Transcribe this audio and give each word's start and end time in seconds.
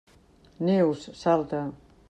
Neus, 0.69 1.05
salta! 1.21 1.61